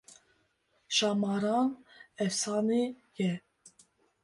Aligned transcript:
Şahmaran 0.95 1.69
efsane 2.25 2.81
ye 3.17 3.31